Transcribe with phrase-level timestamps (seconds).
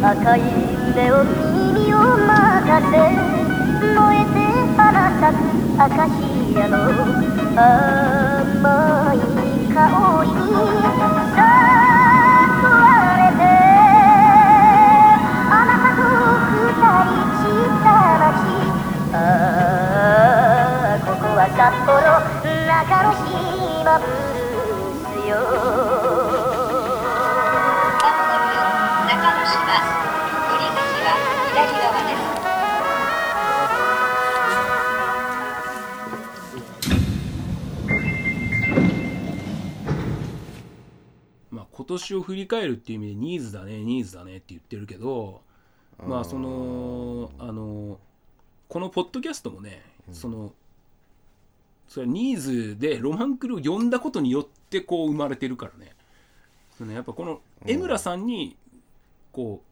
[0.00, 0.42] 赤い
[0.94, 1.67] 目を
[2.78, 2.96] 君を任せ
[3.94, 4.38] 燃えて
[4.76, 5.42] 花咲く
[5.78, 6.22] アカシ
[6.56, 6.76] アの
[7.56, 9.16] 甘い
[9.68, 9.82] 香
[10.24, 11.34] りに誘
[12.70, 12.78] わ
[13.18, 13.42] れて
[15.50, 16.00] あなたと
[16.54, 16.56] 二
[17.04, 17.86] 人散った
[18.18, 18.38] 街。
[19.10, 19.14] あ
[20.94, 21.96] あここは札幌
[22.66, 22.70] 中
[23.02, 25.32] 之島ブルースよ。
[41.98, 45.42] 年を振り返るっていう意味でニーズだねニーズだねって言ってるけど
[46.06, 47.98] まあそのあの
[48.68, 49.82] このポッドキャストもね、
[50.12, 50.52] その
[51.88, 55.94] それはニーズでロマンクルを呼んだことによってこう生まれてるからね。
[56.76, 58.56] そのやっぱこの江村さんに
[59.32, 59.62] こ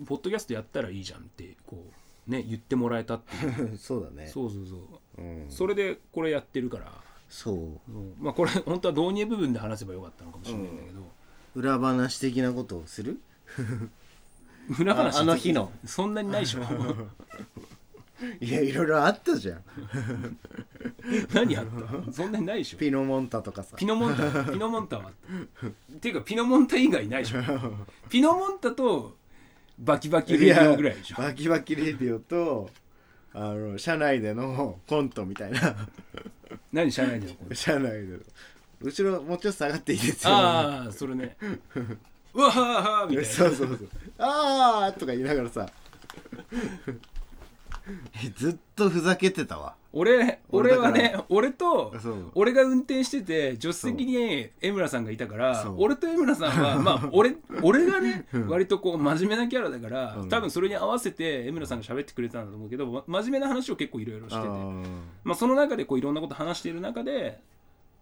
[0.00, 1.82] うポッドキャストやったらいいじゃんってこ
[2.28, 3.76] うね言ってもらえたっていう。
[3.80, 4.28] そうだね。
[4.28, 4.76] そうそうそ
[5.18, 5.22] う。
[5.22, 6.92] うん、それでこれやってるから。
[7.30, 7.56] そう。
[7.56, 8.14] うん。
[8.20, 11.00] まあこれ本当は導入部分で話せばよかったのかもしれないんだけど、
[11.54, 13.20] 裏話的なことをする？
[14.78, 15.72] 裏話ああの日の？
[15.84, 16.60] そんなにないでしょ。
[18.40, 19.64] いやいろいろあったじゃん。
[21.32, 21.66] 何やっ
[22.06, 22.12] た？
[22.12, 22.78] そんなにないでしょ。
[22.78, 23.76] ピノモンタとかさ。
[23.76, 24.44] ピノモンタ？
[24.44, 27.40] ピノモンタはっていうかピノモンタ以外ないでしょ。
[28.10, 29.16] ピノモンタと
[29.78, 31.16] バキバキレディオぐらいでしょ。
[31.16, 32.70] バキバキレディオと
[33.32, 35.88] あの社内でのコントみたいな。
[36.72, 38.18] 何社内でのこれ社内での
[38.82, 40.32] 後ろもうちょっと下がっていいですよ。
[40.32, 41.36] ああそれね。
[42.32, 43.30] うわははみたいな。
[43.30, 43.88] そうそうそう。
[44.18, 45.68] あーとか言いながらさ。
[48.36, 49.74] ずっとふざけてたわ。
[49.92, 51.92] 俺俺はね俺と
[52.36, 60.28] 俺が運転してて助手席に江村さんがいたから俺と江村さんは まあ俺俺がね割とこう真面目なキャラだからうん。
[60.28, 64.46] 多分それに合わせて江村さんが喋ってくれたんだと思うけどま真面目な話を結構いろいろしてて。
[64.46, 64.84] あー。
[65.24, 67.40] まあその中でこういろんなこと話している中で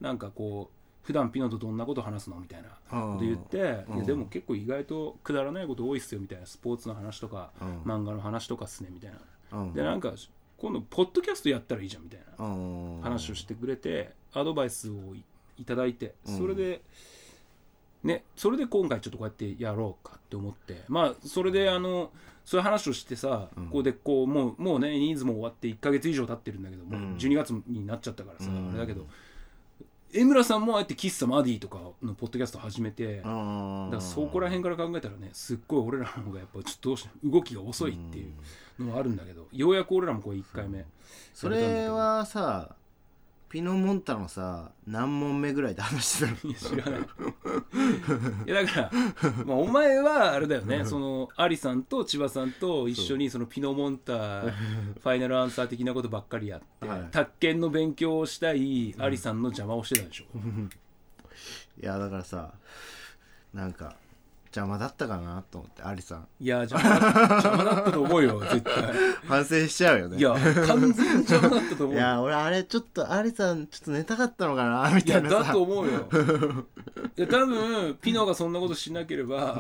[0.01, 4.05] なんかこう普段ピノとどんなこと話すのみたいなこと言ってうん。
[4.07, 9.59] でも結構意外とくだらないこと多いっすよみたいなスポーツの話とかうん漫画の話とかっすねみたいな。
[9.61, 9.73] うん。
[9.73, 10.13] でなんか
[10.59, 13.01] 今度ポッドキャストやったらいいじゃんみたいなうん。
[13.01, 15.25] 話をしてくれてアドバイスをい
[15.57, 16.39] いただいてうん。
[16.39, 16.83] それで、
[18.05, 22.11] ねそれで今回ちょっとこうやってやろうかって思ってまあそれであの
[22.45, 23.67] そういう話をしてさ、うん。
[23.67, 27.17] ここでこうもうもうねニーズも終わって1か月以上経ってるんだけどもううん。
[27.17, 28.69] 12月になっちゃったからさ、うん。
[28.69, 29.07] あれだけど
[30.13, 38.27] 江村さんもああやって喫茶マディとかのポッドキャスト始めて、だからそこら辺から考えたらねすっごい俺らの方がやっぱちょっとどうし動きが遅いってい
[38.79, 40.87] うのはあるんだけどようやく俺らもこれ1回目
[41.35, 42.77] それはさ
[43.49, 46.53] ピノモンタのさ何問目ぐらいで話してたの？
[46.53, 47.01] いや知らない。
[48.47, 48.91] いやだから、
[49.47, 50.85] まあ、お前はあれだよね。
[50.85, 57.09] そのアリさんと千葉さんと一緒にそのピノモンタファイナルアンサー的なことばっかりやって、はい。
[57.11, 60.25] 宅建の勉強をしたいアリさんの邪魔をしてたでしょ、
[61.83, 62.53] いやだからさ
[63.55, 63.97] なんか
[64.49, 66.29] 邪魔だったかなと思ってアリさん。
[66.41, 68.75] いや邪魔だ邪魔だったと思うよ 絶対。
[69.27, 70.19] 反省しちゃうよね。
[70.19, 70.33] いや
[70.67, 71.97] 完全に邪魔だったと思う。
[71.97, 75.39] いや俺あれちょっとアリさんちょっと寝たかったのかなみたいなさ。
[75.45, 76.09] だと思うよ。
[77.17, 79.59] いや多分ピノがそんなことしなければ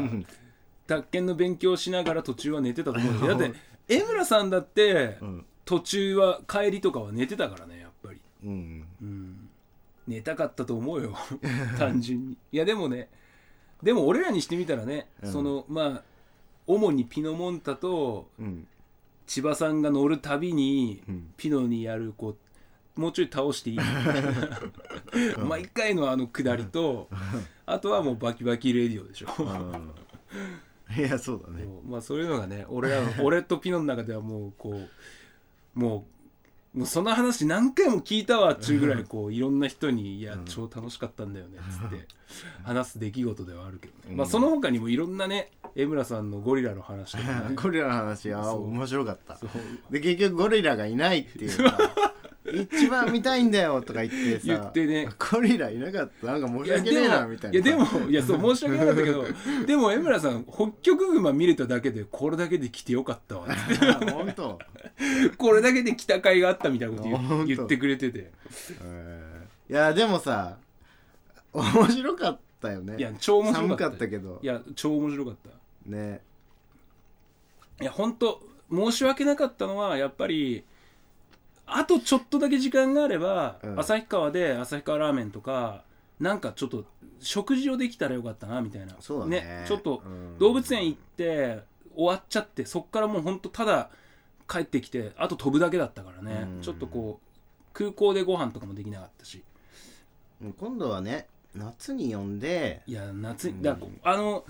[0.86, 3.36] 宅建の勉強しながら途中は寝てたと思うよ。
[3.38, 3.54] だって
[3.88, 5.44] 江村さんだってうん。
[5.64, 8.86] 途中は帰りとかは寝てたからねやっぱり、うん。
[9.02, 9.50] うん、
[10.06, 11.14] 寝たかったと思うよ。
[11.78, 12.38] 単純に。
[12.52, 13.10] いやでもね
[13.82, 15.32] でも俺らにしてみたらね、うん。
[15.32, 16.02] そのまあ
[16.66, 18.66] 主にピノモンタとうん。
[19.26, 21.34] 千葉さんが乗るたびに、うん。
[21.36, 22.36] ピノにやるこ
[22.96, 23.78] うもうちょい倒していい。
[25.46, 27.08] 毎回のあの下りと
[27.66, 29.28] あとはもうバキバキレディオでしょ。
[30.96, 31.64] いやそうだね。
[31.64, 31.90] そう。
[31.90, 36.17] まあそういうのがね俺らの俺とピノの中ではもうこうもう
[36.74, 42.06] もうその話何回も聞いたわっちゅうぐらいこういろんな人に「いや超楽しかったんだよね」っつって
[42.62, 47.54] 話す出来事ではあるけどね、まあその他にもいろんなね江村さんのゴリラの話とかね。
[47.56, 49.38] ゴリラの話あ面白かった。
[49.90, 51.78] で結局ゴリラがいないっていうさ
[52.52, 55.08] 一番見たいんだよとか言ってさ言ってね。
[55.32, 56.26] ゴリラいなかった？
[56.26, 57.54] なんか申し訳ねえなみたいな。
[57.56, 59.24] いやでもいやそう申し訳なかったけど
[59.66, 64.58] でも江村さん北極熊見れただけでこれだけで来てよかったわ本当？
[65.38, 68.30] これだけで来た甲斐があったみたいなこと言ってくれてて。
[68.82, 69.72] えー。
[69.72, 70.56] いやでもさ
[71.52, 72.96] 面白かったよね。
[72.98, 74.38] いや超面白かった寒かったけど。
[74.42, 75.50] いや超面白かった。
[75.90, 76.20] ね。
[77.80, 80.64] いや本当申し訳なかったのはやっぱり
[81.70, 83.80] あとちょっとだけ時間があれば、うん。
[83.80, 85.84] 旭川で旭川ラーメンとか
[86.18, 86.84] なんかちょっと
[87.20, 88.96] 食事をできたらよかったなみたいな。
[89.00, 89.64] そうだね。
[89.66, 90.38] ちょっとうん。
[90.38, 91.60] 動物園行って
[91.94, 93.90] 終わっちゃってそっからもう本当ただ
[94.48, 96.62] 帰ってきてあと飛ぶだけだったからね、うん。
[96.62, 99.42] ちょっとこう空港でご飯とかもできなかったし。
[100.58, 103.56] 今度はね夏に呼んでいや夏うん。
[103.56, 104.44] にだからあの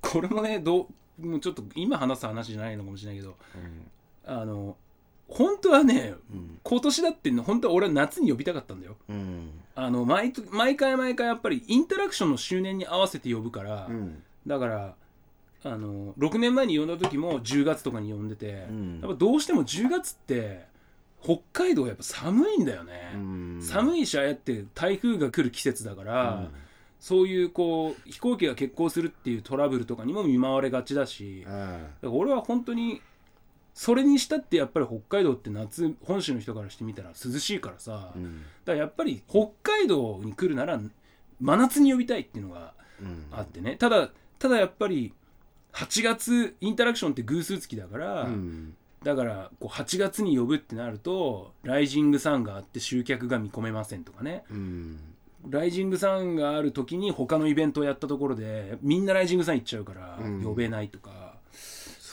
[0.00, 0.88] これもねど
[1.20, 3.36] うもうちょっと今話す話じゃないのかもしれないけど
[4.26, 4.76] あの
[5.28, 6.58] 本当はねうん。
[6.62, 8.96] 今年だって本当は俺は夏に呼びたかったんだよ。
[9.08, 9.50] うん。
[9.74, 14.22] あの毎と毎回毎回やっぱりインタラクションの周年に合わせて呼ぶから、うん。
[14.46, 14.94] だから
[15.64, 19.00] あの6年前に呼んだ時も10月とかに呼んでて、うん。
[19.00, 20.66] やっぱどうしても10月って
[21.22, 23.58] 北海道やっぱ寒いんだよね、うん。
[23.62, 26.50] 寒いしああやって台風が来る季節だから、
[27.00, 31.52] そういうこう飛行機が欠航するっていうトラブルとかにも見舞われがちだし、うん。
[31.52, 33.00] だから俺は本当に
[33.74, 40.80] それにしたってやっぱり北海道って夏本州の人からしてみたら涼しいからさ、だかうんらやっぱり北海道に来るなら
[41.40, 43.26] 真夏に呼びたいっていうのがうん。
[43.32, 43.76] あってね。
[43.76, 45.12] ただただやっぱり
[45.72, 48.76] 8月インタラクションって偶数月だから、うん。
[49.02, 54.44] だからこう8月に呼ぶってなるとライジングサンがあって集客が見込めませんとかね。
[54.50, 54.98] うん。
[55.50, 60.42] ライジングサンがある時に他のイベントをやったところでみんなライジングサン行っちゃうからうん。
[60.44, 61.23] 呼べないとか、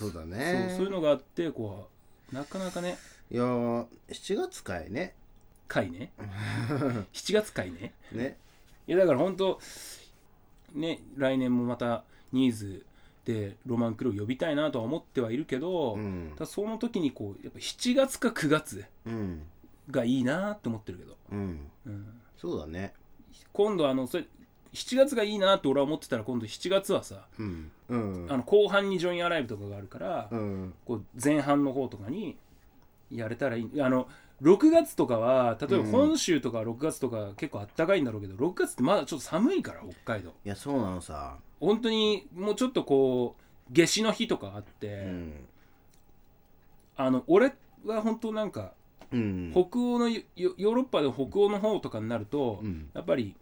[0.02, 1.88] そうだそうねそういうのがあってこ
[2.32, 2.98] うなかなかね。
[3.30, 5.14] いやー7月かいね。
[5.68, 6.12] 回ね。
[7.14, 7.94] 7月回ね。
[8.12, 8.38] ね。
[8.88, 9.60] いやだから本当
[10.74, 12.86] ね来年もまたニーズ
[13.26, 16.32] でロマンクルー呼びたいなとは思ってはいるけど、うん。
[16.36, 19.44] ただその時にこうやっぱ7月か9月うん。
[19.90, 21.70] がいいなって思ってるけど、うん。
[21.86, 22.94] うん、そうだね。
[23.54, 24.26] 今度あのそれ
[24.74, 27.72] 7月がいいなって俺は思ってたら今度7月はさうん。
[27.90, 28.28] うん。
[28.30, 30.74] あの後半にジョインアライブとかがあるから、うん。
[30.86, 32.38] こう前半の方とかに
[33.12, 33.82] やれたらいい。
[33.82, 34.08] あの
[34.42, 35.92] 6月とかは例えばうん。
[35.92, 40.34] 本州とか6月とか結構あったかいんだろうけど6月ってまだちょっと寒いから北海道。
[40.46, 41.38] いやそうなのさ。
[41.60, 43.42] 本当にもうちょっとこう
[43.74, 45.34] 夏至の日とかあって、うん。
[46.96, 47.54] あの俺
[47.86, 48.72] は本当なんか
[49.12, 49.52] うん。
[49.52, 52.90] 北欧のヨヨーロッパで北欧の方とかになると、うん。
[52.94, 53.36] やっぱり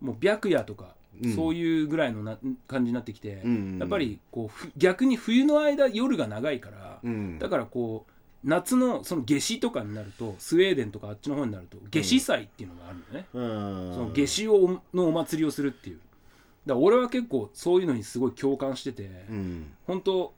[0.00, 1.34] もう白夜とか、うん。
[1.34, 7.38] そういうぐらいのな感じになってきて、うんやっぱりこうふ逆に冬の間夜が長いから、うん。
[7.38, 8.12] だからこう
[8.44, 13.94] 夏のその夏至とかになるとスウェーデンとかあっちの方になると夏至祭っていうのがあるんだよね、うん。
[13.94, 15.98] その夏至をのお祭りをするっていう。
[16.66, 19.72] だから俺は結構そういうのにすごい共感してて、うん。
[19.86, 20.32] 本当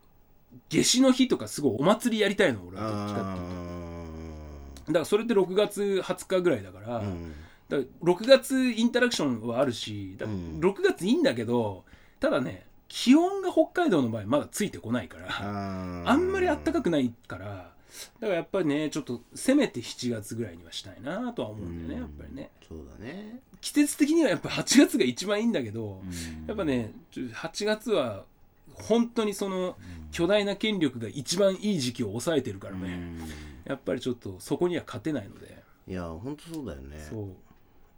[0.69, 4.87] 夏至の日とかすごいお祭りやりたいの俺はどっちかっていうと。
[4.89, 7.33] だからそれって6月20日ぐらいだから,、うん
[7.73, 10.61] だから6月インタラクションはあるしだうん。
[10.61, 11.85] 6月いいんだけど
[12.21, 17.73] ただね気温が北海道の場合まだついてこないからああんまり暖かくないからだか
[18.21, 22.51] らやっぱりねちょっとせめて7月ぐらいにはしたいなとは思うんだよねやっぱりね。
[22.69, 23.41] そうだね。
[23.61, 26.03] 季節的にはやっぱ8月が一番いいんだけど、
[26.49, 28.25] やっぱねちょ8月は
[28.73, 29.77] 本当にその
[30.11, 33.19] 巨大な権力が一番いい時期を抑えてるからね、
[33.65, 36.99] やっぱりちょっとそこには勝てないので、いや本当そうだよね。
[37.09, 37.29] そう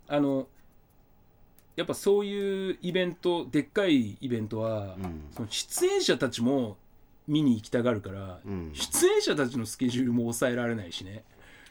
[0.09, 0.47] あの
[1.77, 5.25] やっぱそういうイベントでっかいイベントは、うん。
[5.35, 6.77] その出演者たちも
[7.27, 8.71] 見に行きたがるから、うん。
[8.75, 11.25] 出演者たちのスケジュールも抑えられないしね。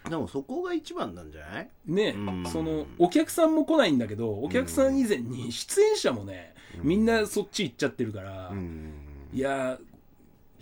[0.09, 1.69] でもそこが一番なんじゃない？
[1.85, 2.45] ね、うん。
[2.45, 8.91] そのお客さんも来ないんだけどお客さん以前に出演者もね、みんなそっち行っちゃってるから、うん。
[9.31, 9.79] いやー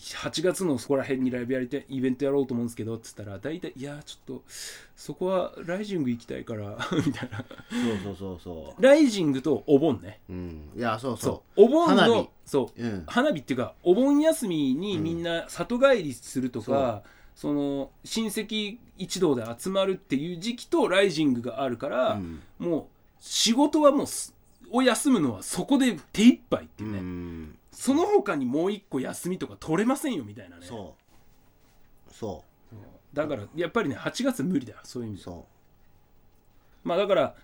[0.01, 4.43] 8月のそこら辺にライブやりたいイベントやろうと思うんですけどっつったら大体いやーちょっと
[4.95, 7.45] そこはライジング行きたいから みたいな。
[7.69, 10.19] そうそうそうそライジングとお盆ね。
[10.27, 10.69] ううん。
[10.75, 11.65] いやそうそそう。
[11.65, 12.09] お盆花火。
[12.09, 12.81] のそう。
[12.81, 13.03] ううん。
[13.05, 17.03] 花火っていうかお盆休みにみんな里帰りするとか、
[17.35, 22.41] その親戚一同で集まるっていう時期とライジングがあるから、うん。
[22.57, 22.85] もう
[23.19, 24.33] 仕事はもうす
[24.71, 30.65] を休むのはそこで手一杯ってういうね、んその他にもう一個休みとか取れませんよみたいなね。
[30.65, 30.95] そ
[32.09, 32.13] う。
[32.13, 32.43] そ
[33.13, 35.21] だからやっぱりね8月無理だよそういう意味で。
[35.21, 35.25] う。
[35.25, 35.45] そ
[36.83, 37.35] まあだから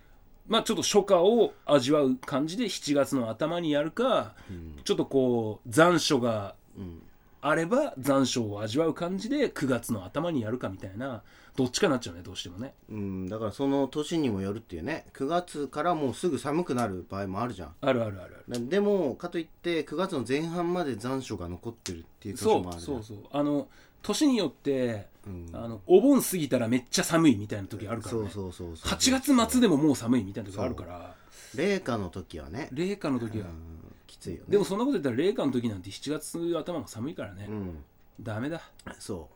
[0.47, 4.81] まあちょっと初夏を味わう感じで7月の頭にやるかううん。
[4.83, 7.01] ちょっとこう残暑がうん
[7.41, 11.23] あれば残暑を味わう感じで9月の頭にやるかみたいな
[11.55, 12.73] どっちかになっちゃうねどうしてもね。
[12.89, 15.07] うんだからその年にもよるっていうね。
[15.13, 17.75] 9月からもうすぐ寒くなる場合もあるじゃん。
[17.81, 18.59] あるあるあるある。
[18.59, 22.99] なでもかといって9月の前半まで残暑が残ってるっていう年そもあるじゃん。
[22.99, 23.25] うそうそう。
[23.31, 23.67] あの
[24.03, 25.49] 年によって、うん。
[25.53, 28.91] あのお盆過ぎたらめっちゃ寒いみたいな時あるから、ね、そうそうそうそう。
[28.91, 31.15] 8月末でももう寒いみたいな時あるから。
[31.55, 32.69] 冷夏の時はね。
[32.71, 34.45] 冷夏の時は、うんきついよね。
[34.49, 37.83] でもそんなこと言ったら冷夏の時なんて7月頭が寒いからね、うん。
[38.21, 38.61] ダメだ。
[38.99, 39.29] そ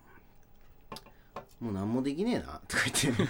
[1.62, 1.64] う。
[1.64, 3.24] もう何もできねえなとか言って。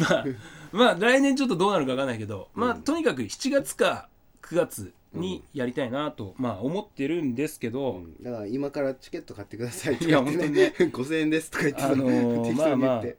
[0.00, 0.24] まあ、
[0.72, 4.08] まあ来年ちょっとどうなるか分かんないけど、まあとにかく7月か
[4.42, 10.74] 9月にやりたいなと、まあ思ってるんですけど、だから今からチケット買ってくださいといやか言ってね。
[10.78, 13.16] 5000円ですとか言ってさあのー適当に言って、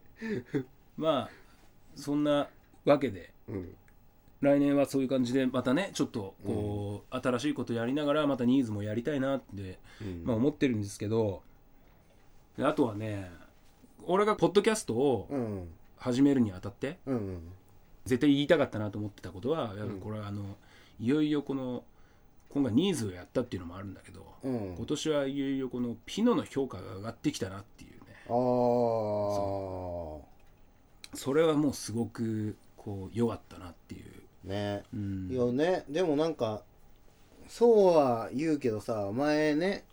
[0.96, 1.30] まあ
[1.96, 2.48] そんな
[2.84, 3.32] わけで。
[3.48, 3.74] うん
[4.40, 10.24] 来年はそういう感じでまたねちょっとこう、新しいことやりながらまたニーズもやりたいなって、うん。
[10.24, 11.42] まあ、思ってるんですけど
[12.56, 13.30] であとはね
[14.04, 15.68] 俺がポッドキャストをうん。
[15.98, 17.38] 始めるにあたってうん
[18.04, 20.56] 絶対言いたかったなと思ってたことは、やっぱこれはあの
[21.00, 21.82] いよいよこの
[22.50, 24.74] 今回ニーズをやったっていうのもあるんだけど、うん。
[24.76, 27.96] 今年はいよいよこのピノの評価が上がってきたなっていうね。
[28.28, 28.32] ああ
[31.16, 34.04] それはもうすごくこう良かったなっていう、
[34.46, 34.82] ね。
[34.94, 35.28] うん。
[35.30, 35.84] いやね。
[35.88, 36.62] でもなんか
[37.48, 39.84] そうは言うけどさ前ね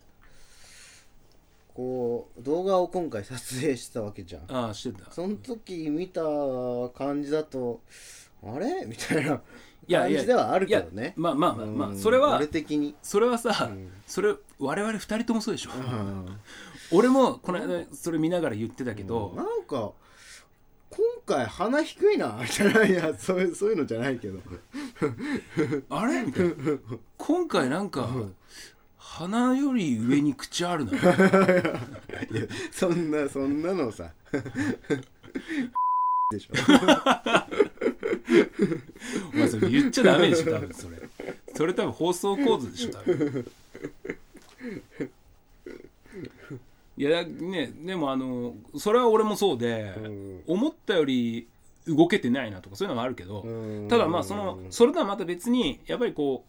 [1.75, 4.43] こう動画を今回撮影してたわけじゃん。
[4.47, 5.11] ああしてた。
[5.11, 6.21] その時見た
[6.95, 7.81] 感じだと
[8.43, 8.85] あれ？
[8.85, 9.41] みたいな
[9.89, 11.13] 感じではあるけどね。
[11.15, 11.97] まあまあまあまあうん。
[11.99, 12.95] それは俺的に。
[13.01, 13.91] それはさ、うん。
[14.05, 16.37] それ我々二人ともそうでしょ、うん。
[16.91, 19.93] 俺もこの間それ見ながら言ってたけど、なんか
[20.95, 24.39] 今回鼻低いなみたいないやそういうそういうのじゃないけど。
[25.89, 26.21] あれ？
[26.21, 26.53] みたいな。
[27.17, 28.07] 今回なんか、
[28.97, 30.91] 鼻より上に口あるな。
[30.93, 31.07] いや
[32.71, 34.11] そんなそんなのさ。
[36.31, 36.53] でしょ。
[39.33, 40.97] お前それ言っちゃダメでしょ多分それ。
[41.55, 43.51] それ多分放送構図でしょ多分
[46.95, 50.43] いやねでもあのそれは俺もそうで、うん。
[50.47, 51.47] 思ったより
[51.87, 53.87] 動けてないなとかそういうのはあるけど、うん。
[53.87, 56.45] ただまあそのそれとはまた別にやっぱりこ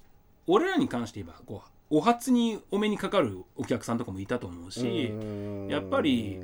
[0.47, 5.69] う俺らに関して言えばこうお初にお目にかかるお客さんとかもいたと思うし、うん。
[5.69, 6.41] やっぱり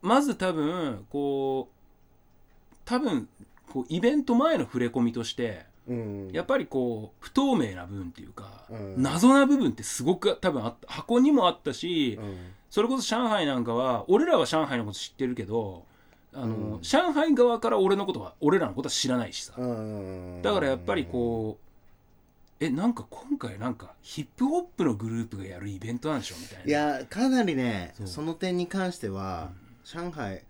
[0.00, 3.28] まず多分こう多分
[3.72, 6.30] こうイベント前の触れ込みとしてうん。
[6.32, 8.94] やっぱりこう不透明な部分っていうか、うん。
[9.00, 12.36] 謎な部分ってすごく多分箱にもあったし、うん
[12.72, 15.84] それこそ上海なんかは俺らは上海のこと知ってるけど
[16.32, 16.80] あの、うん。
[16.80, 26.64] 上海側から俺のことは俺らのことは知らないしさ、うんだからやっぱりこうえなんか今回なんかヒップホップのグループがやるイベントなんでしょみたいな。
[26.64, 29.50] いやかなりねその点に関しては、
[29.84, 30.42] 上海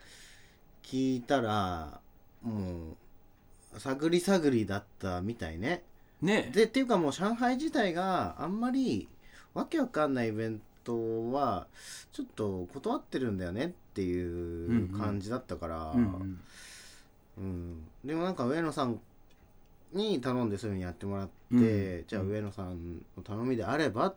[0.85, 2.01] 聞いたら
[2.45, 2.97] も
[3.75, 5.83] う探り探りだったみたいね。
[6.21, 6.53] ね。
[6.55, 9.09] でっていうかもう上海自体があんまり
[9.55, 11.67] わけわかんないイベントは
[12.13, 15.99] ちょっと断ってるんだよねっていう感じだったから、うん。
[15.99, 16.41] うん
[17.39, 19.01] うんでもなんか上野さん
[19.93, 22.05] に頼んでそういうふうにやってもらって、うん。
[22.07, 24.15] じゃあ上野さんの頼みであれば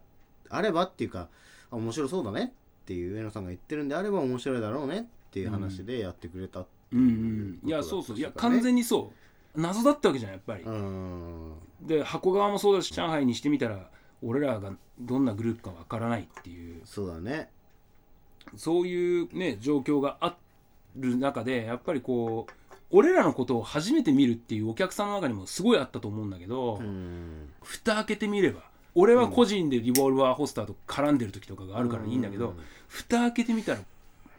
[0.49, 1.27] あればっていうか
[1.71, 2.53] あ面白そうだね
[2.83, 7.15] っていう上野さんが言ってるんであれば面白いだろうねっていう話でやってくれたってうんいう
[7.63, 7.69] うん。
[7.69, 8.17] いやそうそう。
[8.17, 9.11] いや完全にそ
[9.55, 9.61] う。
[9.61, 11.53] 謎だったわけじゃんやっぱり、うん。
[11.81, 13.89] で箱側もそうだし上海にしてみたら
[14.25, 16.81] 俺らがどんなグループかわからないっていう。
[16.85, 17.49] そうだね。
[18.57, 20.35] そういうね状況があ
[20.95, 22.53] る中でやっぱりこう
[22.91, 27.49] 俺らのことを初めて見るっていうお客さんの中にもすごいあったと思うんだけど、うん。
[27.61, 28.61] 蓋開けてみれば
[28.93, 32.55] 俺は個人でリボルバーホスターと絡んでる時とかがあるからいいんだけど、うん。
[32.87, 33.79] 蓋開けてみたら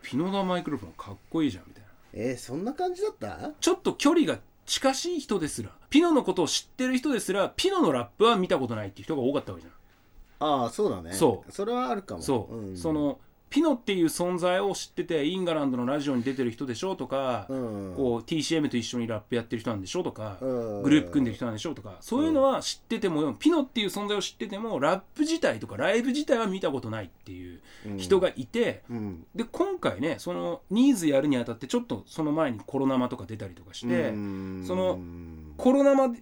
[0.02, 1.88] ピノダマイクロフォンかっこいいじゃんみたいな。
[2.14, 3.50] えーそんな感じだった？
[3.61, 9.73] ちょっと距離が近しい人ですらピノのことを知ってる人ですらピノのラップは見たことないっていう人が多かったわけじゃん
[10.38, 11.12] ああそうだね。
[11.12, 11.52] そう。
[11.52, 12.23] それはあるかも。
[12.23, 12.76] そう、ん。
[12.76, 17.95] そのピノっていう存在を知っててインガランドのラジオに出てる人でしょとか、うん。
[17.97, 20.83] こう TCM と一緒にラップやってる人なんでしょとか、うん。
[20.83, 27.61] グループ組んでる人なんでしょとかそういうのは知ってても、ピノっていう存在を知っててもラップ自体とかライブ自体は見たことないっていう
[27.97, 29.26] 人がいて、うん。
[29.35, 34.64] で今回ねそのニーズやるにあたってちょっとその前にコロナマとか出たりとかして、うん。
[34.66, 34.99] その
[35.57, 36.14] コロナマ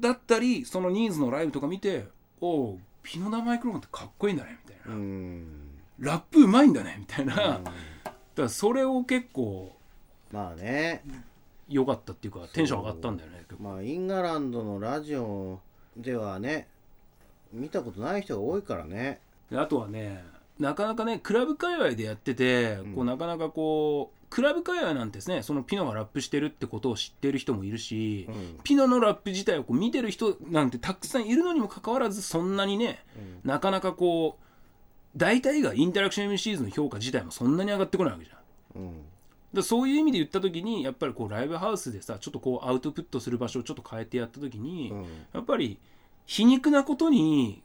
[0.00, 2.06] だったりそのニーズのライブとか見て
[2.40, 5.70] おうピノダマイクロフォンってかっこいいんだねみたいな、うん。
[5.98, 7.64] ラップうまいんだねみたいな、うん。
[7.64, 7.72] だか
[8.36, 9.76] らそれを結構
[10.30, 11.02] まあね。
[11.68, 15.60] 良かったっていうかテンション上がったんだよねまあインガランドのラジオ
[15.96, 16.66] ではね
[17.52, 19.20] 見たことない人が多いからね。
[19.50, 20.24] であとはね
[20.58, 22.94] なかなかねクラブ界隈でやってて、ん。
[22.94, 28.60] こうなかなかこうクラブ界隈なんてですねそのピノがラップしてるってことを知ってる人もいるし、うん。
[28.64, 33.04] ピノのラップ自体をこう見てる人なんてたくさんいるのにもかかわらずそんなにね、
[33.44, 38.82] なかなかこう大体がインタラクション MCs の評価自体もそんなに上がってこないわけじゃん。
[38.82, 39.02] うん。
[39.52, 45.04] だそういう意味で言った時にやっぱりこうライブハウスでさちょっとこうアウトプットする場所をちょっと変えてやった時に、うん。
[45.34, 45.78] やっぱり
[46.24, 47.62] 皮肉なことに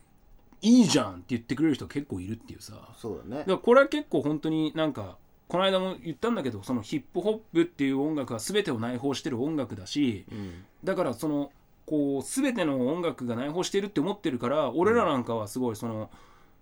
[0.62, 2.74] いいじゃんって言ってくれる人結構いるっていうさ。
[2.98, 3.40] そうだね。
[3.40, 10.66] だからこれは結構本当になんかこの間も言ったんだけどそのヒップホップっていう音楽は全てを内包してる音楽だしうん。
[10.84, 11.52] だからその
[11.86, 16.10] こう全ての音楽が内包してるって思ってるから俺らなんかはすごいその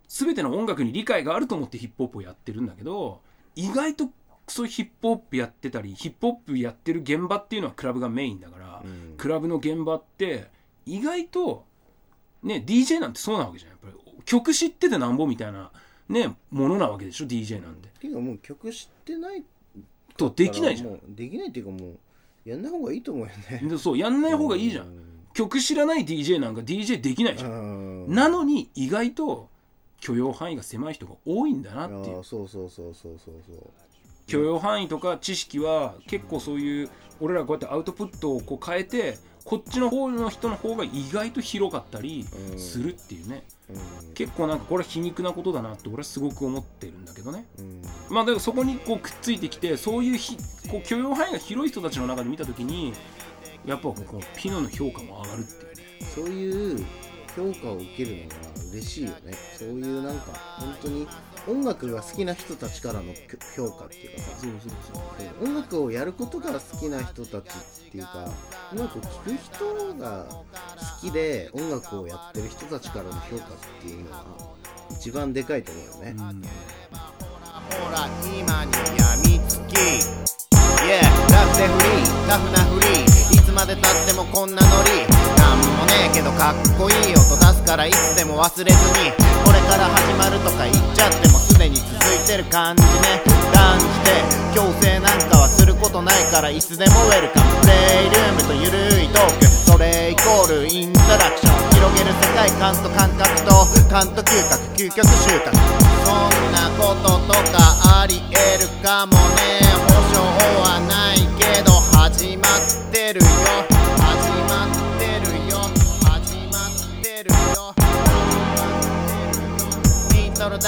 [0.08, 3.20] 全ての音楽に理解があると思ってヒップホップをやってるんだけど
[3.56, 4.08] 意外と
[4.46, 9.14] そういうヒップホップやってたりヒップホップやってる現場っていうのはクラブがメインだから、うん。
[9.16, 10.48] クラブの現場って
[10.84, 11.64] 意外と
[12.44, 13.70] ね DJ なんてそうなわけじゃん。
[13.70, 15.72] やっぱり曲知っててなんぼみたいな
[16.08, 17.88] ねものなわけでしょ DJ なんて。
[18.00, 19.42] ていうかもう曲知ってない
[20.16, 21.14] とできないじゃん。
[21.14, 23.62] できないっていうかもうやんない方がいいと思うよね。
[23.68, 24.86] でそうやんない方がいいじゃん、
[25.34, 27.52] 曲知らない DJ なんか DJ できないじゃん、
[28.06, 28.14] うん。
[28.14, 29.48] なのに意外と
[30.00, 32.22] 許容範囲が狭い人が多いんだなっていう。
[32.22, 33.56] そうそうそうそうそうそう。
[34.26, 42.58] 許容範囲とか知識は結構そういう俺らこうやってアウトプットをこう変えてこっちの方の人の方が意外と広かったりうん。
[42.58, 43.44] するっていうね。
[43.70, 44.14] うん。
[44.14, 47.46] 結構なんかこれは皮肉なことだなって俺はすごく思ってるんだけどね。
[47.58, 47.82] うん。
[48.10, 50.36] まあだからそこにこうくっついてきてそういうひ
[50.68, 52.92] こう許容範囲が広い人たちの中で見た時に
[53.64, 56.06] やっぱこうピノの評価も上がるっていうね。
[56.12, 56.86] そういう
[57.36, 58.34] 評価を受けるのが
[58.72, 59.32] 嬉しいよね。
[59.56, 61.06] そういうなんか本当に
[61.48, 63.14] 音楽が好きな人たちからの
[63.56, 67.54] 評価っていうかさそうそうそう音楽をやることが好きな人たち
[67.88, 68.28] っていうか
[68.72, 70.44] 音楽を聴く人が好
[71.00, 73.48] きで音楽をやってる人たちからの評価っ
[73.80, 74.24] ていうのが
[74.90, 76.42] 一番でかいと思うよね、うん
[77.66, 79.74] ほら今にやみつき。
[80.86, 84.90] Yeah ラフでフリータフなフリーいつまでたってもこんなノリ。
[85.36, 87.15] なんもねえけどかっこいい音出す
[87.66, 89.10] からいつでも忘れずに
[89.44, 93.20] これから始まるとか言っちゃってもすでに続いてる感じね。
[93.52, 94.22] 断じて
[94.54, 97.60] 強制なんかはすることないからいつでもウェルカム。
[97.62, 99.46] プレイルームとゆるいトーク。
[99.66, 101.54] それイコールインタラクション。
[101.74, 105.50] 広げる世界観と感覚と感と嗅覚究極収穫。
[106.06, 109.66] そんなこととかありえるかもね。
[109.90, 110.22] 保証
[110.62, 111.25] はない。